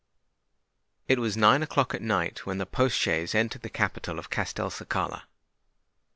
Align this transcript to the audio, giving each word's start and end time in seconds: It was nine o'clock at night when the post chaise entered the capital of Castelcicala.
It 1.07 1.19
was 1.19 1.37
nine 1.37 1.61
o'clock 1.61 1.93
at 1.93 2.01
night 2.01 2.43
when 2.47 2.57
the 2.57 2.65
post 2.65 2.97
chaise 2.97 3.35
entered 3.35 3.61
the 3.61 3.69
capital 3.69 4.17
of 4.17 4.31
Castelcicala. 4.31 5.25